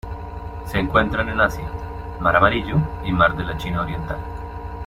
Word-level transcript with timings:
Se 0.65 0.79
encuentran 0.79 1.29
en 1.29 1.39
Asia: 1.39 1.69
Mar 2.19 2.35
Amarillo 2.35 2.75
y 3.05 3.11
Mar 3.11 3.37
de 3.37 3.43
la 3.43 3.55
China 3.55 3.83
Oriental. 3.83 4.17